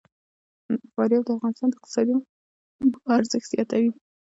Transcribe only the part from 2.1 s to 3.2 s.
منابعو